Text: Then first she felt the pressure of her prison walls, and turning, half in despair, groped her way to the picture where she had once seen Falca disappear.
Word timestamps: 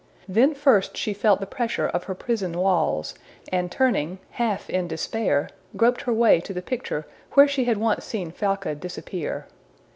Then 0.27 0.55
first 0.55 0.97
she 0.97 1.13
felt 1.13 1.41
the 1.41 1.45
pressure 1.45 1.85
of 1.85 2.05
her 2.05 2.15
prison 2.15 2.53
walls, 2.53 3.13
and 3.51 3.71
turning, 3.71 4.17
half 4.31 4.67
in 4.67 4.87
despair, 4.87 5.49
groped 5.77 6.01
her 6.01 6.11
way 6.13 6.39
to 6.41 6.53
the 6.55 6.61
picture 6.63 7.05
where 7.33 7.47
she 7.47 7.65
had 7.65 7.77
once 7.77 8.03
seen 8.03 8.31
Falca 8.31 8.73
disappear. 8.73 9.45